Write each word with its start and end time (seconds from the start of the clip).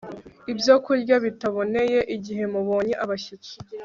ibyokurya 0.51 1.15
bitaboneye 1.25 1.99
igihe 2.15 2.43
mubonye 2.53 2.93
abashyitsi 3.03 3.53